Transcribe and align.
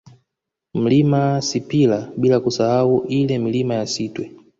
Mlima 0.73 1.41
Sipila 1.41 2.11
bila 2.17 2.39
kusahau 2.39 3.05
ile 3.07 3.37
Milima 3.39 3.75
ya 3.75 3.87
Sitwe 3.87 4.31